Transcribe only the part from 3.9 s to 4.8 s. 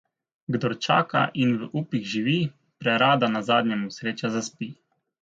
sreča zaspi.